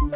[0.00, 0.08] 关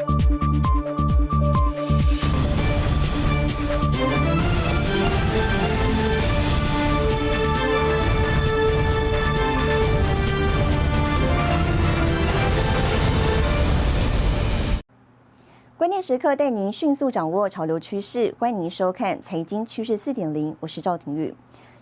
[15.91, 21.35] 键时刻带您迅速掌握潮流趋势，欢迎您收看《财经趋势四点零》，我是赵廷玉。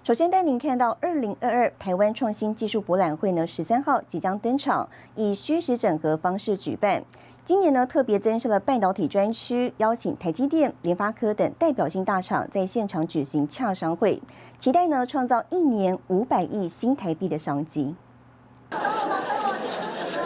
[0.02, 7.04] 首先带您看到，二零二二台湾创新技术博览会呢，十三号即将登场，以虚实整合方式举办。
[7.44, 14.22] 今年呢，特别增设了半导体专区，邀请台积电、联发科等代表性大厂在现场举行洽商会，
[14.60, 17.96] 期待呢创造一年五百亿新台币的商机。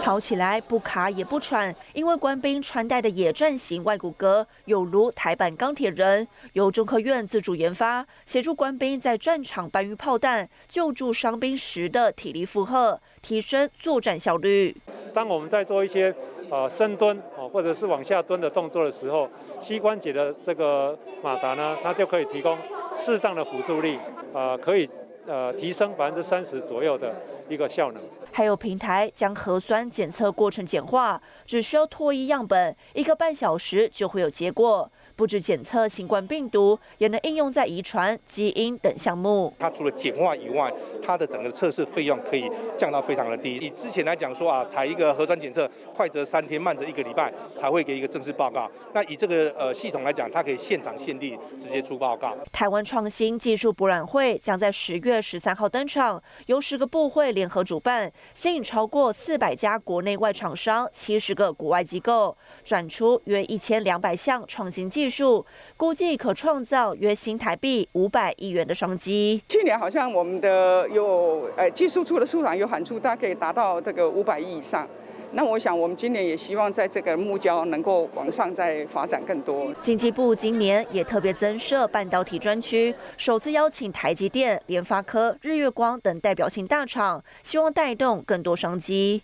[0.03, 14.77] 跑起来不卡也不喘，因为官兵穿戴的野战型外骨骼有如台版钢铁人，由中科院自主研发，协助官兵在战场搬运炮弹、救助伤兵时的体力负荷，提升作战效率。
[15.13, 16.15] 当我们在做一些
[16.51, 19.29] 呃深蹲哦，或者是往下蹲的动作的时候，
[19.61, 22.57] 膝关节的这个马达呢，它就可以提供
[22.97, 23.99] 适当的辅助力，
[24.33, 24.89] 呃，可以
[25.27, 27.15] 呃提升百分之三十左右的
[27.49, 28.03] 一个效能。
[28.33, 34.91] 还有平台将核酸检测过程简化，只需要脱衣样本，一个半小时就会有结果。
[35.17, 39.51] 不止检测新冠病毒，也能应用在遗传、基因等项目。
[39.59, 40.71] 它除了简化以外，
[41.03, 43.57] 它的整个测试费用可以降到非常的低。
[43.57, 48.71] 以之前来讲说啊，采一个核酸检测，快则三天，慢则一个礼拜才会给一个正式报告。
[48.93, 52.37] 那以这个呃系统来讲，它可以现场现地直接出报告。
[52.53, 65.06] 台湾创新技术博览会将在十月十三号登场，由十个部会联合主办，吸引超过四百家国内外厂商、七十个国外机构，转出约一千两百项创新技。
[65.07, 69.41] 技术估计可创造约新台币五百亿元的商机。
[69.47, 74.85] 去年好像我们的有呃技术处的处长有喊出，大概可以达到这个五百亿以上。
[75.31, 79.73] 那我想我们今年也希望在这个目标能够往上再发展更多。
[79.81, 89.23] 经济部今年也特别增设半导体专区，首次邀请台积电、联发科、日月光等代表性大厂，希望带动更多商机。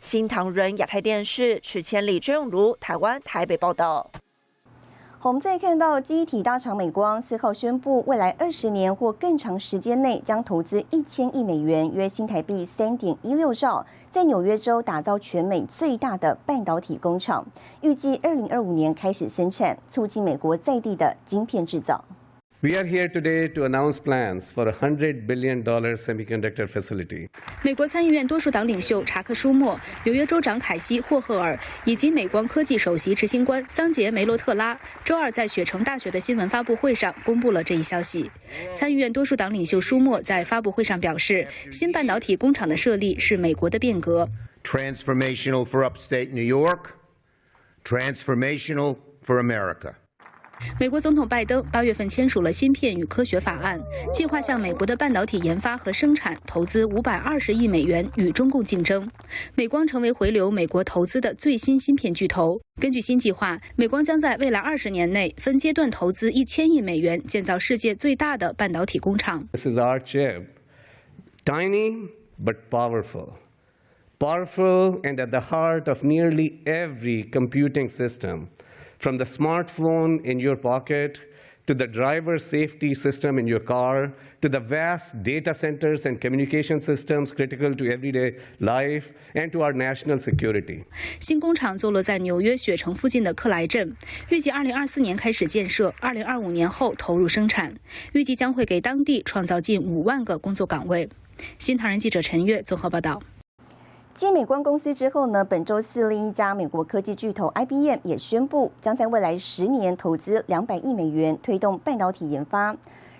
[0.00, 4.08] 新唐人亚太电视池千里、郑永如台湾台北报道。
[5.22, 17.44] 我们再看到，机体大厂美光四号宣布，未来二十年或更长时间内将投资一千亿美元（约新台币三点一六兆），在纽约州打造全美最大的半导体工厂，
[17.80, 22.04] 预计二零二五年开始生产，促进美国在地的晶片制造。
[22.66, 27.28] We are here today to announce plans for a hundred billion dollar semiconductor facility.
[27.62, 38.28] 美国参议院多数党领袖查克·舒默、纽约州长凯西·霍赫尔以及美光科技首席执行官桑杰·梅洛特拉周二在雪城大学的新闻发布会上公布了这一消息。
[38.74, 44.28] 参议院多数党领袖舒默在发布会上表示，新半导体工厂的设立是美国的变革。
[44.64, 46.86] Transformational for upstate New York.
[47.84, 49.92] Transformational for America.
[50.78, 53.80] 美国总统拜登八月份签署了芯片与科学法案，
[54.12, 59.08] 计划向美国的半导体研发和生产投资五百二十亿美元，与中共竞争。
[59.54, 62.60] 美光成为回流美国投资的最新芯片巨头。
[62.80, 69.46] 根据新计划，美光将在未来二十年内分阶段投资一千亿美元，建造世界最大的半导体工厂。
[69.52, 70.44] This is our chip,
[71.44, 72.08] tiny
[72.42, 73.34] but powerful,
[74.18, 78.48] powerful and at the heart of nearly every computing system.
[78.99, 81.19] From the smartphone in your pocket
[81.67, 84.11] to the driver safety system in your car
[84.41, 89.71] to the vast data centers and communication systems critical to everyday life and to our
[89.71, 90.83] national security.
[91.19, 93.95] 新工厂坐落在纽约雪城附近的克莱镇，
[94.29, 97.75] 预计2024年开始建设，2025年后投入生产，
[98.13, 101.07] 预计将会给当地创造近5万个工作岗位。
[101.59, 103.21] 新唐人记者陈悦综合报道。
[104.16, 112.74] 继美光公司之后呢，本周四另一家美国科技巨头 IBM 也宣布，将在未来十年投资两百亿美元推动半导体研发。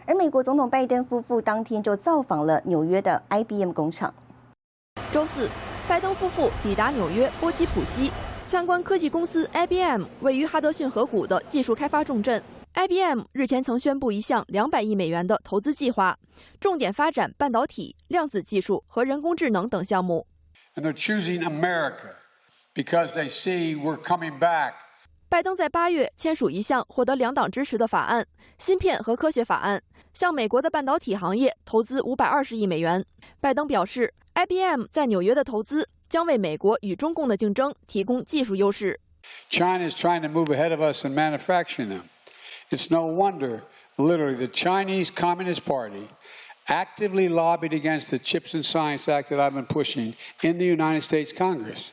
[0.07, 4.15] 而美国总统拜登夫妇当天就造访了纽约的 IBM 工厂。
[5.12, 5.51] 周四，
[5.87, 8.11] 拜登夫妇抵达纽约波基普西，
[8.47, 12.42] 参观科技公司 IBM 位于哈德逊河谷的技术开发重镇。
[12.72, 16.16] IBM 日前曾宣布一项两百亿美元的投资计划，
[16.59, 20.27] 重点发展半导体、量子技术和人工智能等项目。
[20.77, 22.15] And they're choosing America
[22.75, 24.75] because they see we're coming back.
[25.28, 28.27] 拜登在八月签署一项获得两党支持的法案——
[28.59, 29.83] 芯片和科学法案，
[30.15, 33.05] 向美国的半导体行业投资五百二十亿美元。
[33.41, 39.01] 拜登表示，IBM 在纽约的投资将为美国与中共的竞争提供技术优势。
[39.51, 42.03] China is trying to move ahead of us in manufacturing them.
[42.71, 43.63] It's no wonder,
[43.97, 46.09] literally, the Chinese Communist Party
[46.68, 51.03] actively lobbied against the Chips and Science Act that I've been pushing in the United
[51.03, 51.91] States Congress.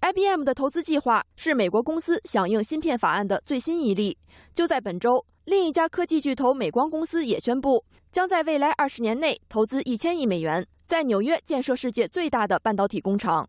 [0.00, 4.16] IBM 的投资计划是美国公司响应芯片法案的最新一例。
[4.54, 13.48] 就在本周，另一家科技巨头美光公司也宣布，将在未来二十年内投资一千亿美元，在纽约建设世界最大的半导体工厂。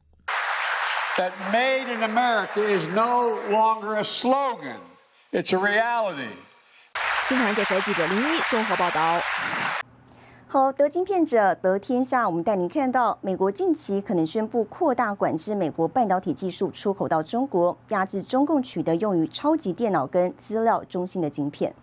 [1.17, 4.79] That made in America is no longer a slogan;
[5.31, 6.31] it's a reality.
[7.27, 9.21] 新唐人电视记者林一综合报道。
[10.53, 12.27] 好，得晶片者得天下。
[12.27, 21.73] 我们带您看到，美国近期可能宣布扩大管制美国半导体技术出口到中国，压制中共取得用于超级电脑跟资料中心的晶片。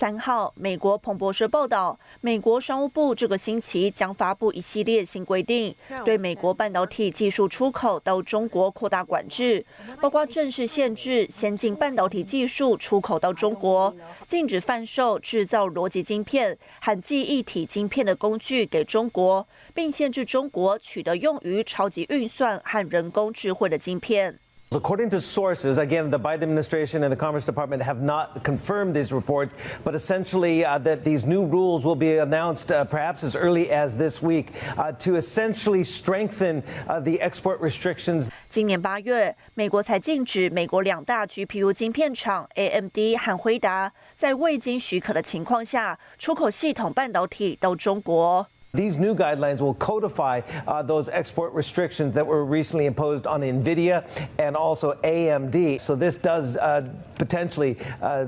[0.00, 5.76] 三号，美国彭博社报道，美国商务部这个星期将发布一系列新规定，
[6.06, 9.62] 对美国半导体技术出口到中国扩大管制，
[10.00, 13.94] 包括正式限制先进半导体技术出口到中国，
[14.26, 24.38] 禁止贩售制造逻辑晶片和记忆体晶片的工具给中国，并限制中国取得用于超级运算和人工智慧的晶片。
[24.71, 29.55] According to sources, again, the Biden administration and the Commerce Department have not confirmed these reports,
[29.85, 33.95] but essentially uh, that these new rules will be announced uh, perhaps as early as
[33.95, 38.29] this week uh, to essentially strengthen uh, the export restrictions.
[38.49, 48.45] 今年八月，美国才禁止美国两大 GPU 晶片厂 AMD 和辉达在未经许可的情况下出口系统半导体到中国。
[48.75, 54.05] these new guidelines will codify uh, those export restrictions that were recently imposed on NVIDIA
[54.37, 55.79] and also AMD.
[55.79, 56.87] So this does uh,
[57.17, 58.25] potentially uh,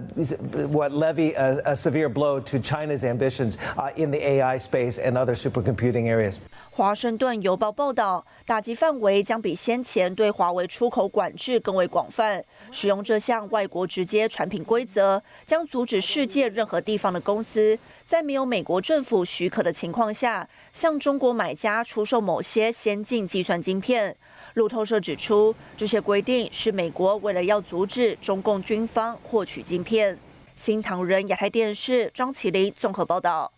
[0.68, 5.18] what levy a, a, severe blow to China's ambitions uh, in the AI space and
[5.18, 6.40] other supercomputing areas.
[6.72, 12.44] 华盛顿邮报报道，打击范围将比先前对华为出口管制更为广泛。
[12.73, 24.17] 使用这项外国直接产品规则，将阻止世界任何地方的公司在没有美国政府许可的情况下，向中国买家出售某些先进计算晶片。
[24.55, 30.19] 路透社指出，这些规定是美国为了要阻止中共军方获取晶片。
[30.57, 33.53] 新唐人亚太电视张启林综合报道。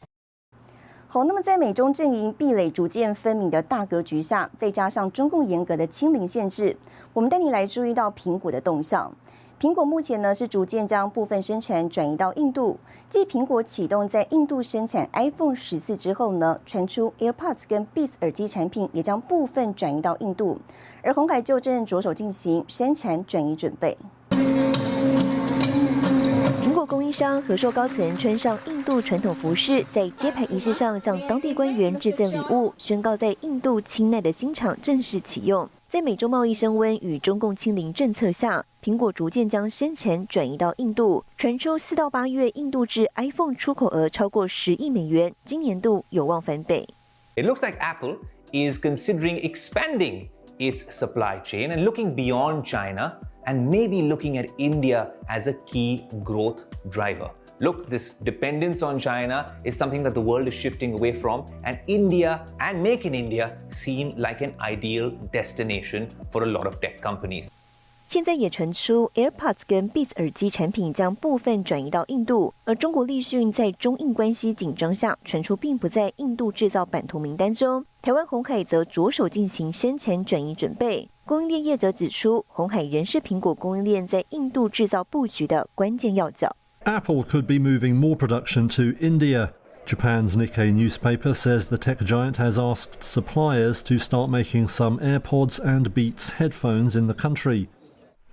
[1.06, 6.76] 好，那么在美中阵营壁垒逐渐分明的大格局下，再加上中共严格的清零限制，
[7.14, 9.14] 我们带你来注意到苹果的动向。
[9.60, 12.76] 苹果目前呢是逐渐将部分生产转移到印度。
[13.08, 20.58] 继苹果启动在印度生产 iPhone 十四之后呢，传出 AirPods 跟 Beats 耳机产品也将部分转移到印度，
[21.02, 23.96] 而红海就正着手进行生产转移准备。
[26.60, 35.68] 苹果供应商和硕高层穿上印度传统服饰，在揭牌仪式上向当地官员致赠礼物，宣告在印度清奈的新厂正式启用。
[35.93, 41.25] 在美洲贸易升温与中共清零政策下，苹果逐渐将生产转移到印度。
[41.35, 46.87] 传出四到八月，印度至 iPhone 出口额超过十亿美元，今年度有望翻倍。
[47.35, 48.17] It looks like Apple
[48.51, 50.27] is considering expanding
[50.59, 53.13] its supply chain and looking beyond China.
[53.49, 57.31] and maybe looking at India as a key growth driver.
[57.60, 61.78] Look, this dependence on China is something that the world is shifting away from, and
[61.86, 67.00] India and Make in India seem like an ideal destination for a lot of tech
[67.00, 67.48] companies.
[68.08, 77.84] 现在也传出 AirPods 跟 Beats 耳机产品将部分转移到印度，而中国立讯在中印关系紧张下传出并不在印度制造版图名单中。
[78.02, 81.08] 台湾红海则着手进行生产转移准备。
[81.24, 86.54] 供应链业者指出，红海仍是苹果供应链在印度制造布局的关键要角。
[86.86, 89.54] Apple could be moving more production to India.
[89.86, 95.58] Japan's Nikkei newspaper says the tech giant has asked suppliers to start making some AirPods
[95.58, 97.70] and Beats headphones in the country.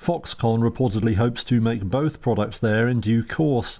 [0.03, 3.77] Foxconn reportedly hopes to make both products there in due course.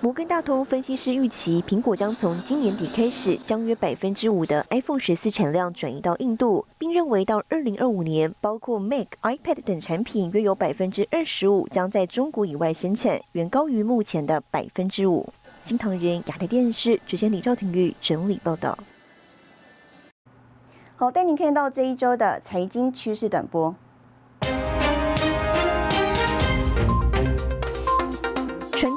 [0.00, 15.28] 摩根大通分析师预期，苹果将从今年底开始，将约百分之五的 iPhone 十四产量转移到印度，并认为到二零二五年，包括 Mac、iPad 等产品约有百分之二十五将在中国以外生产，远高于目前的百分之五。
[15.62, 18.78] 新唐人亚太电视主持人李兆廷玉整理报道。
[20.94, 23.74] 好，带您看到这一周的财经趋势短波。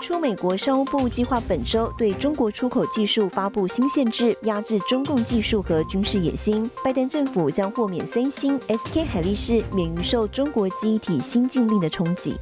[0.07, 6.71] 出美国商务部计划本周对中国出口技术发布新限制，压制中共技术和军事野心。
[6.81, 12.37] 拜登政府将豁免三星、SK 海力士免于受中国记忆体新禁令的冲击。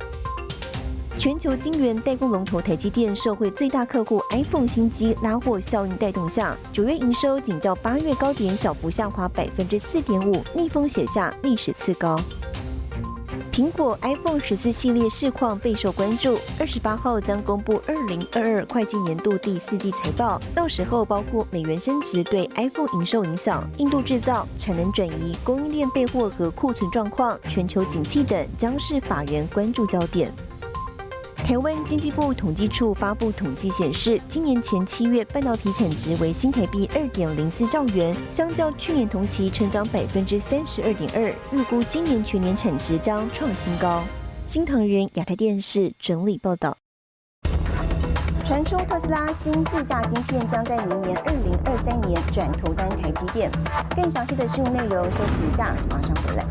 [1.17, 12.15] 全球晶圆代工龙头台积电受惠最大客户 iPhone 新机拉货效应带动下，九月营收仅较八月高点小幅下滑百分之四点五，逆风写下历史次高。
[13.55, 16.37] 苹果 iPhone 十四系列市况备受关注。
[16.59, 30.29] 二十八号将公布二零二二会计年度第四季财报，到时候包括美元升值对 iPhone 营收影响、印度制造、产能转移、供应链备货和库存状况、全球景气等，将是法人关注焦点。
[31.45, 44.03] 台湾经济部统计处发布统计显示，今年前七月半导体产值为新台币二点零四兆元，相较去年同期成长百分之三十二点二，预估今年全年产值将创新高。
[44.47, 46.75] 新唐人亚太电视整理报道。
[48.43, 53.51] 传出特斯拉新自驾晶片将在明年二零二三年转投单台积电。
[53.95, 56.43] 更详细的新闻内容，休息一下，马上回来。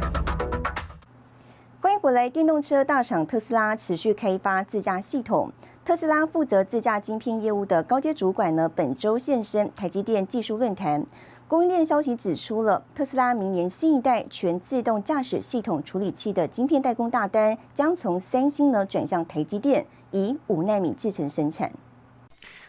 [2.04, 2.28] 欢迎回来！
[2.28, 5.50] 电动车大厂特斯拉持续开发自驾系统。
[5.86, 11.06] 特斯拉负责自驾晶片业务的高阶主管呢，本周现身台积电技术论坛。
[11.48, 21.72] 供应链消息指出了，特斯拉明年新一代全自动驾驶系统处理器的晶片代工大单，将从三星呢转向台积电，以五纳米制程生产。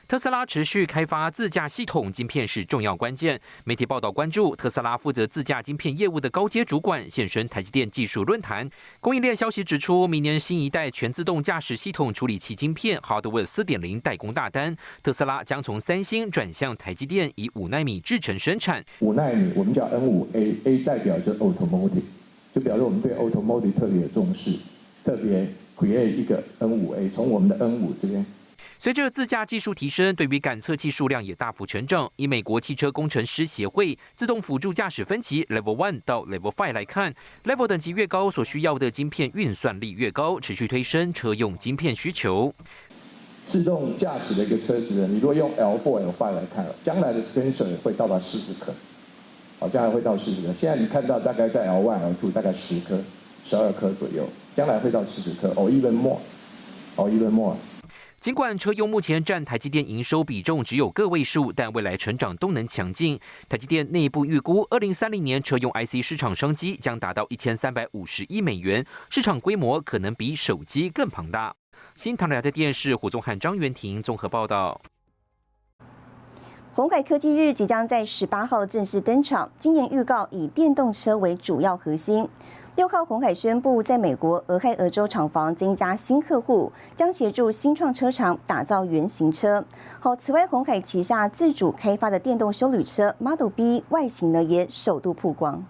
[0.07, 3.41] 特斯拉持续开发自驾系统晶片是重要关键。
[3.63, 8.69] 媒体报道关注特斯拉负责自驾晶片业务的高阶主管现身台积电技术论坛。
[8.99, 18.85] 供应链消息指出，明年新一代全自动驾驶系统处理器晶片 Hardware 4.0代工大单，特斯拉将从三星转向台积电，以五纳米制程生产。
[18.99, 22.03] 五纳米我们叫 N5A，A 代表着 Automotive，
[22.53, 24.59] 就表示我们对 Automotive 特别重视，
[25.03, 28.23] 特别 create 一个 N5A，从我们的 N5 这边。
[28.77, 32.11] 随着自驾技术提升，对于感测器数量也大幅成长。
[32.17, 37.13] 以美国汽车工程师协会自动辅助驾驶分级 Level One 到 Level Five 来看
[37.45, 42.53] ，Level 等级越高，所需要的晶片运算力越高，持续推升车用晶片需求。
[43.45, 48.73] 自动驾驶的一个车子，你如果用 L4、L5 来看，将来的 sensor 会到达四十颗，
[49.59, 50.53] 好，将来会到四十颗。
[50.59, 52.99] 现在你看到大概在 L1、L2 大概十颗、
[53.45, 56.19] 十二颗左右，将来会到四十颗哦 even more，
[56.95, 57.55] 哦 even more。
[58.25, 63.19] 尽管车用目前占台积电营收比重只有个位数，但未来成长动能强劲。
[63.47, 71.55] 台积电内部预估，二零三零年车用 IC 市场商机将达到一千三百五十亿美元，市场规模可能比手机更庞大。
[71.93, 74.81] 新唐人的电视胡宗汉、张元婷综合报道。
[76.75, 82.27] 红海科技日即将在十八号正式登场，今年预告以电动车为主要核心。
[82.75, 89.63] 六号，红海宣布在美国俄亥俄州厂房增加新客户，将协助新创车厂打造原型车。
[90.01, 95.63] 好，此外，红海旗下自主开发的电动修旅车 Model B 外形呢也首度曝光。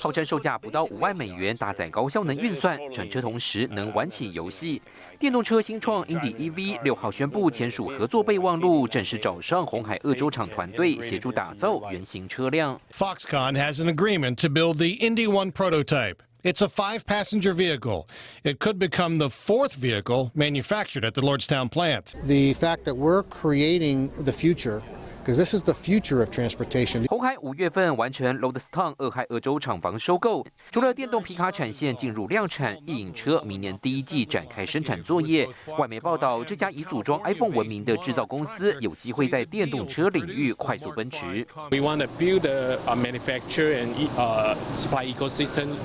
[0.00, 4.82] 号称售价不到五万美元，搭载高效能运算，整车同时能玩起游戏。
[5.18, 12.78] 电动车新创 Indy EV 六号宣布签署合作备忘录，正式找上红海鄂州厂团队协助打造原型车辆。
[12.92, 16.16] Foxconn has an agreement to build the Indy One prototype.
[16.43, 18.07] It's a five-passenger vehicle.
[18.45, 22.15] It could become the fourth vehicle manufactured at the Lordstown plant.
[22.25, 24.81] The fact that we're creating the future
[25.19, 27.05] because this is the future of transportation.
[27.07, 35.47] 红海五月份完成 Lordstown 俄亥俄州厂房收购，除了电动皮卡产线进入量产，异影车明年第一季展开生产作业。
[35.77, 41.45] 外媒报道，这家以组装 iPhone 闻名的制造公司有机会在电动车领域快速奔驰。
[41.69, 45.75] We want to build a, a manufacture and uh, supply ecosystem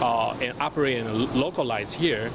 [0.00, 2.30] Uh, and operate and localize here.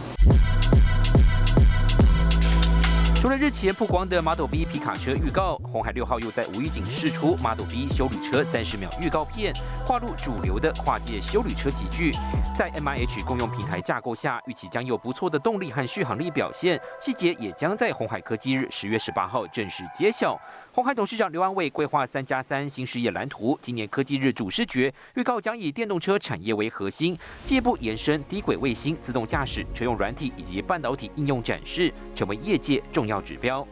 [3.15, 9.53] 除了日前曝光的 Model B 皮卡车预告，红海六号又在无预警试出 Model B 修旅车三十秒预告片，
[9.85, 12.15] 划入主流的跨界修旅车集聚。
[12.57, 20.35] 在 MIH 共用平台架构下，预期将有不错的动力和续航力表现，细节也将在红海科技日十月十八号正式揭晓。
[20.73, 33.67] 红海董事长刘安伟规划三加三新事业蓝图，今年科技日主视觉预告将以电动车产业为核心，进一步延伸低轨卫星、自动驾驶、车用软体以及半导体应用展示，成为业界重要指标。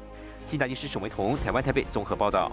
[0.46, 2.52] 新大电视沈维彤，台湾台北综合报道。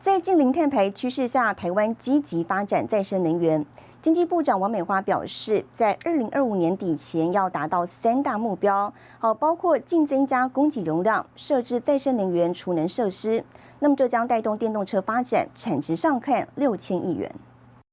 [0.00, 3.64] 在近零碳排趋势下，台湾积极发展再生能源。
[4.04, 13.42] 经济部长王美花表示，在二零二五年底前要达到三大目标，好，包括净增加供给容量、设置再生能源储能设施。
[13.78, 17.34] 那么这将带动电动车发展，产值上看六千亿元。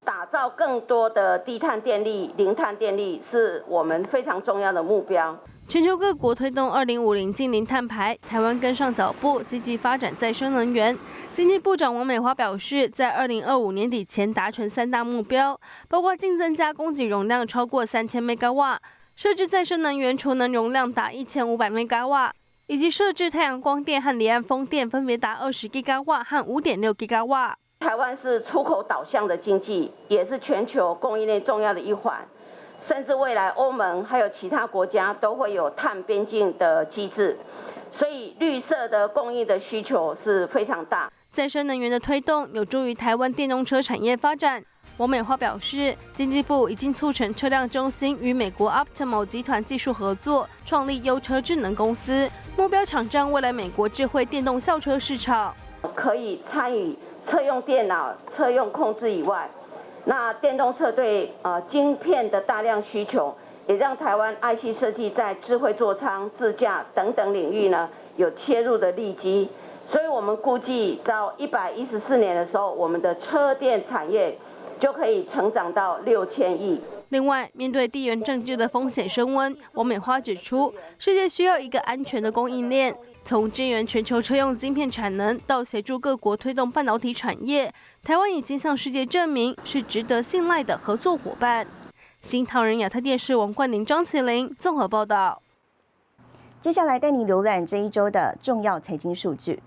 [0.06, 5.34] 打造更多的低碳电力、零碳电力，是我们非常重要的目标。
[5.70, 10.98] 全球各国推动二零五零净零碳排，台湾跟上脚步，积极发展再生能源。
[11.34, 15.58] 经济部长王美花表示，在二零二五年底前达成三大目标，
[15.88, 18.78] 包括净增加供给容量超过三千 mega 瓦，
[19.16, 22.34] 设置再生能源储能容量达一千五百 mega 瓦，
[22.68, 27.56] 以及设置太阳光电和离岸风电分别达二十 g 高瓦和五点六 g 高瓦。
[27.80, 32.28] 台湾是出口导向的经济，也是全球供应链重要的一环，
[32.82, 37.38] 甚至未来欧盟还有其他国家都会有碳边境的机制，
[37.90, 41.10] 所以绿色的供应的需求是非常大。
[41.32, 44.62] 再生能源的推动有助于台湾电动车产业发展。
[44.98, 55.56] 王美花表示，经济部已经促成车辆中心与美国 Optimo 集团技术合作，创立优车智能公司，目标抢占未来美国智慧电动校车市场。
[55.96, 56.94] 可以参与
[57.26, 59.50] 车用电脑、车用控制以外，
[60.04, 63.34] 那电动车对呃晶片的大量需求，
[63.68, 69.50] 也让台湾 IC 设计在智慧座舱、自驾等等领域呢有切入的利基。
[70.12, 74.38] 我们估计到一百一十四年的时候，我们的车电产业
[74.78, 76.82] 就可以成长到六千亿。
[77.10, 91.66] 另外，面对地缘政治的风险升温，王美花指出，世界需要一个安全的供应链，从支援全球车用晶片产能到协助各国推动半导体产业，台湾已经向世界证明是值得信赖的合作伙伴。
[92.22, 95.42] 新唐人亚太电视王冠宁、张麒麟综合报道。
[96.62, 99.60] 接下来带你浏览这一周的重要财经数据。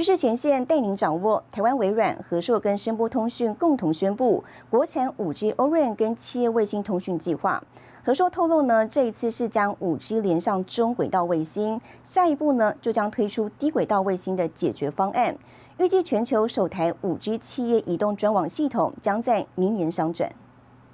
[0.00, 1.44] 趋势前线带您掌握。
[1.50, 7.62] 台湾微软、和硕跟声波通讯共同宣布国产五 G O-RAN 跟企业卫星通讯计划。
[8.02, 15.36] 和硕透露呢，这一次是将五 G 连上中轨道卫星，下一步呢就将推出低轨道卫星的解决方案。
[15.76, 20.32] 预计全球首台五 G 企业移动专网系统将在明年商转。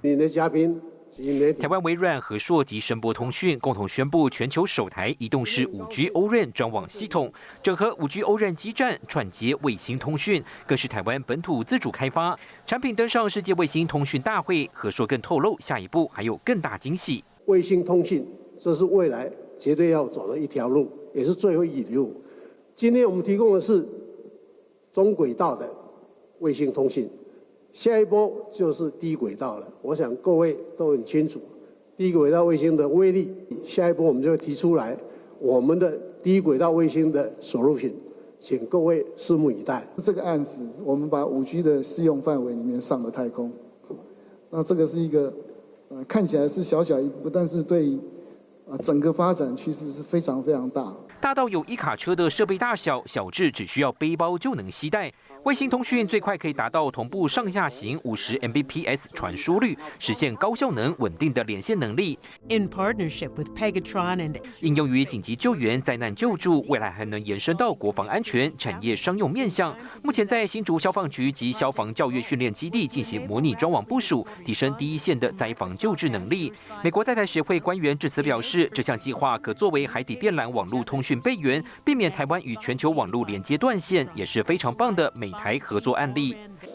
[0.00, 0.82] 你的嘉宾。
[1.58, 14.68] 台湾微软、和硕及声波通讯共同宣布全球首台移动式五 G O-RAN 专网系统，整合五 G O-RAN 基站串接卫星通讯，更是台湾本土自主开发产品登上世界卫星通讯大会。
[14.74, 17.24] 和硕更透露，下一步还有更大惊喜。
[17.46, 18.26] 卫星通讯，
[18.58, 22.14] 这是未来绝对要走的一条路，也是最后一里路。
[22.74, 23.88] 今天我们提供的是
[24.92, 25.74] 中轨道的
[26.40, 27.08] 卫星通讯。
[27.76, 31.38] 下一波就是低轨道了，我想各位都很清楚
[31.94, 33.30] 低轨道卫星的威力。
[33.62, 34.96] 下一波我们就会提出来
[35.38, 37.92] 我们的低轨道卫星的 solution，
[38.40, 39.86] 请各位拭目以待。
[39.98, 43.52] 这个案子，我们把五 G 的适用范围里面上了太空，
[44.48, 45.30] 那这个是一个
[45.90, 47.98] 呃看起来是小小一步，但是对
[48.66, 50.96] 啊整个发展趋势是非常非常大。
[51.20, 55.12] 大到有一卡车的设备大小，小至只需要背包就能携带。
[55.46, 62.18] 卫星通讯最快可以达到同步上下行五十 Mbps 传输率，实现高效能、稳定的连线能力。
[62.48, 69.72] In partnership with Pegatron and 应用于紧急救援、灾难救助，未来还能延伸到国防安全、产业商用面向。
[70.02, 76.52] 目前在新竹消防局及消防教育训练基地进行模拟装网部署，提升第一线的灾防救治能力。
[76.82, 85.35] 美国在台协会官员致辞表示，这项计划可作为海底电缆网络通讯备援，避免台湾与全球网络连接断线，也是非常棒的美。
[85.38, 86.34] 台合作案例，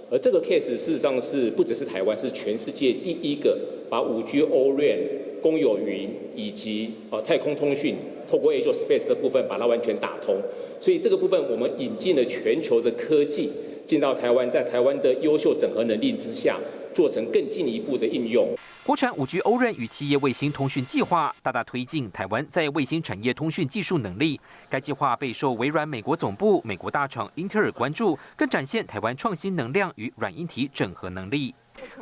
[0.09, 3.57] 而这个 case 事实上是不只是台湾，是全世界第一个
[3.89, 4.99] 把五 G O-RAN
[5.41, 7.95] 公有云以及呃太空通讯
[8.29, 10.37] 透过 Azure Space 的部分把它完全打通，
[10.79, 13.49] 所以这个部分我们引进了全球的科技
[13.87, 16.59] 进到台湾，在台湾的优秀整合能力之下。
[16.93, 18.47] 做成更进一步的应用。
[18.85, 24.39] 国产五 G O-RAN 与企业卫星通讯计划，大大推进台湾在卫星产业通讯技术能力。
[24.69, 31.53] 该计划备受微软美国总部、美国大厂英特尔关注，更展现台湾创新能量与软硬体整合能力。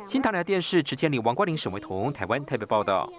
[0.06, 3.10] 新唐人电视池千里、王冠林、沈维彤，台湾台北报道。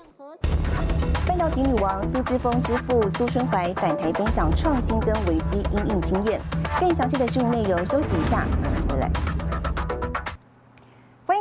[1.26, 6.42] 半导体女王苏姿峰之父苏春怀返台分享创新跟危机应应经验。
[6.80, 9.10] 更详细的新闻内容，休息一下，马上回来。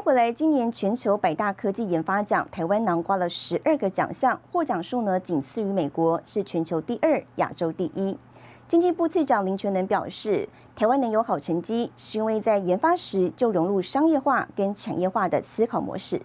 [0.00, 0.32] 回来！
[0.32, 8.16] 今年全球百大科技研发奖，台湾囊括了十二个奖项，获奖数呢仅次于美国，是全球第二，亚洲第一。
[8.66, 16.22] 经济部次长林全能表示，台湾能有好成绩，是因为在研发时就融入商业化跟产业化的思考模式。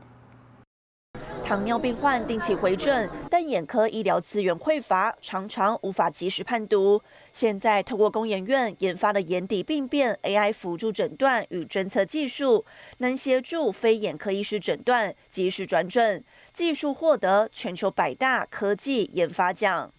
[1.43, 3.07] 糖尿病患定期回诊。
[3.29, 7.01] 但眼科医疗资源匮乏，常常无法及时判读。
[7.35, 12.63] 现在透过工研院研发的眼底病变 AI 辅助诊断与侦测技术，
[12.99, 16.23] 能协助非眼科医师诊断、及时转诊。
[16.53, 19.91] 技术获得全球百大科技研发奖。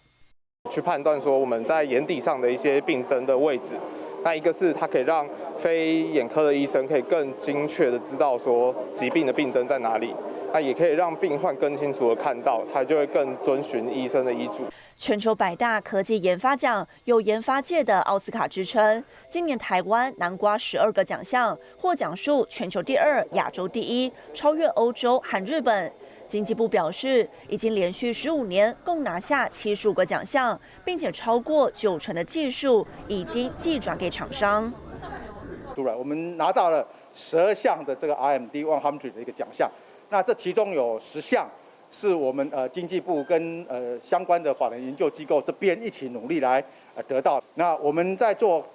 [0.71, 3.77] 去判断说我们在眼底上的一些病症的位置，
[4.23, 10.11] 那一个是它可以让非眼科的医生可以更精确的知道说疾病的病症在哪里。
[10.51, 14.63] 那也可以让病患更清楚的看到，他就会更遵循医生的医嘱。
[14.97, 25.93] 全球百大科技研发奖有研发界的奥斯卡之称，今年台湾南瓜十二个奖项，获奖数全球第二，亚洲第一，超越欧洲和日本。
[26.27, 34.73] 经济部表示，已经连续十五年共拿下七十五个奖项，并且超过九成的技术已经寄转给厂商。
[35.75, 39.69] 突然，我们拿到了十二项的这个 RMD One Hundred 的一个奖项。
[40.09, 41.47] 那这其中有十项
[41.89, 46.63] 是我们呃经济部跟呃相关的法人研究机构这边一起努力来
[46.95, 47.41] 呃得到。
[47.55, 48.65] 那我们在做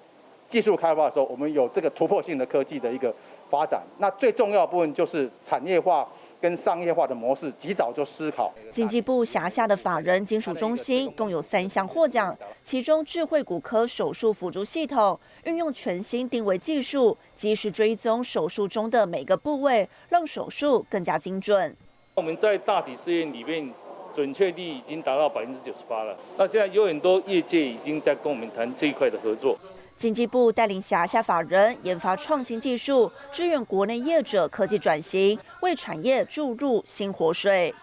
[0.48, 3.14] 技术开发的时候，我们有这个突破性的科技的一个
[3.51, 3.83] 发展。
[3.98, 6.09] 那最重要的部分就是产业化。
[6.42, 8.53] 跟商业化的模式及早就思考。
[8.68, 21.77] 经济部辖下的法人金属中心共有三项获奖，其中智慧骨科手术辅助系统运用全新定位技术，及时追踪手术中的每个部位，让手术更加精准。
[22.14, 23.72] 我们在大体试验里面，
[24.12, 26.14] 准确率已经达到百分之九十八了。
[26.37, 29.59] 那现在有很多业界已经在跟我们谈这一块的合作。
[29.96, 37.75] 经济部带领辖下法人研发创新技术，支援国内业者科技转型，为产业注入新活水。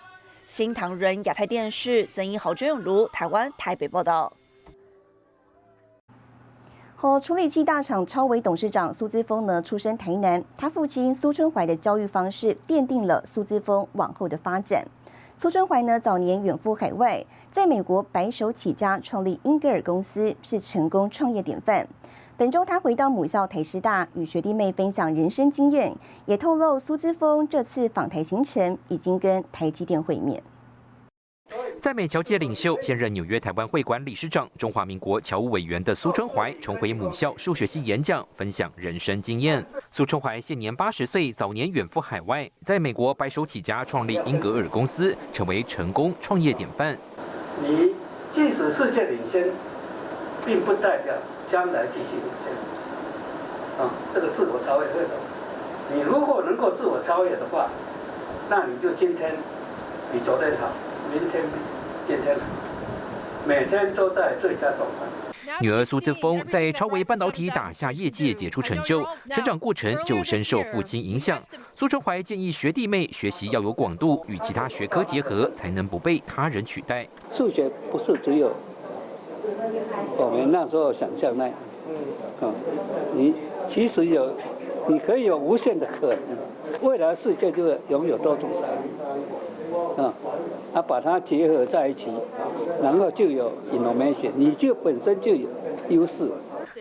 [0.45, 4.31] 新唐人亚太电视曾一豪、周永如，台湾台北报道。
[7.01, 14.85] 和处理器大厂超维董事长苏姿峰呢，出身台南，他父亲苏春怀的教育方式奠定了苏姿峰往后的发展。
[15.37, 21.87] 苏春怀呢，早年远赴海外，在美国白手起家创立英格尔公司，是成功创业典范。
[22.35, 30.43] 本周他回到母校台师大，与学弟妹分享人生经验，也透露苏姿峰这次访台行程已经跟台积电会面。
[31.81, 39.65] 在美侨界领袖、现任纽约台湾会馆理事长、中华民国侨务委员的苏春怀重回母校数学系演讲，分享人生经验。
[39.89, 46.97] 苏春怀现年八十岁，早年远赴海外，在美国白手起家创立英格尔公司，成为成功创业典范。
[47.61, 47.95] 你
[48.29, 49.47] 即使世界领先，
[50.45, 51.13] 并不代表
[51.49, 53.85] 将来继续领先。
[53.85, 55.11] 啊，这个自我超越，对的。
[55.95, 57.69] 你如果能够自我超越的话，
[58.49, 59.33] 那你就今天
[60.11, 60.67] 比昨天好。
[61.11, 61.57] 明天比
[62.09, 62.35] 今天
[63.47, 65.05] 每天都在最佳状态。
[65.61, 71.39] 女儿苏志峰在超微半导体打下业界杰出成就，成长过程就深受父亲影响。
[71.75, 77.07] 苏春怀建议学弟妹学习要有广度，与其他学科结合，才能不被他人取代。
[77.31, 78.51] 数学不是只有
[80.17, 81.53] 我们那时候想象那样，
[82.41, 82.53] 嗯，
[83.13, 83.35] 你
[83.67, 84.33] 其实有，
[84.87, 86.17] 你可以有无限的可能，
[86.81, 88.67] 未来世界就会拥有多种才
[89.97, 90.13] 能，啊。
[90.71, 92.11] 啊，把它结合在一起，
[92.79, 95.47] 然后就有 innovation，你就本身就有
[95.89, 96.29] 优势。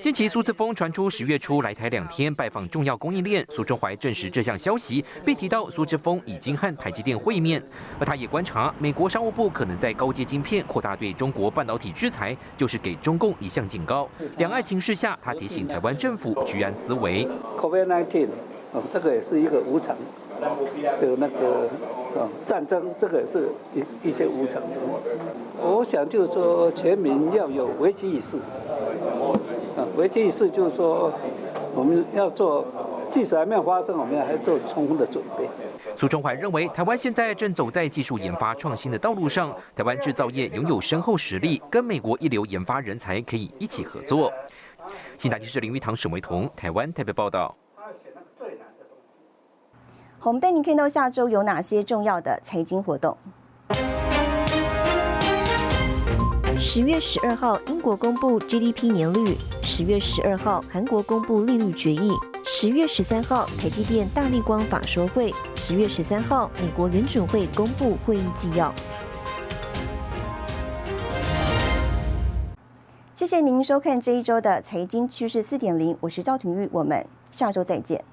[0.02, 7.62] 近期苏志峰传出十月初来台两天拜访重要供应链，苏中怀证实这项消息，并提到苏志峰已经和台积电会面，
[7.98, 14.06] 而他也观察美国商务部可能在高阶晶片扩大对中国半导体制裁，就是给中共一项警告。
[14.36, 17.26] 两岸情势下，他提醒台湾政府居安思危。
[17.58, 18.28] COVID-19，
[18.72, 19.96] 哦，这个也是一个无常
[21.00, 21.68] 的那个。
[22.44, 24.60] 战争这个是一一些无常，
[25.60, 28.38] 我想就是说全民要有危机意识，
[29.76, 31.12] 啊，危机意识就是说
[31.76, 32.64] 我们要做，
[33.08, 35.46] 即使还没有发生，我们还要做充分的准备。
[35.94, 44.32] 苏中怀认为，台湾现在正走在技术研发创新的道路上，台湾制造业拥有深厚实力，跟美国一流研发人才可以一起合作。
[45.18, 47.54] 新台电视林玉堂、沈维彤，台湾台北报道。
[50.20, 53.16] 我们带您看到下周有哪些重要的财经活动。
[56.58, 62.10] 十月十二号，英国公布 GDP 年率；十月十二号，韩国公布利率决议；
[62.44, 68.74] 十月十三号，台积电大力光法说会；十月十三号，美国联准会公布会议纪要。
[73.14, 78.04] 谢谢您收看这一周的财经趋势四点零，我是赵廷玉，我们下周再见。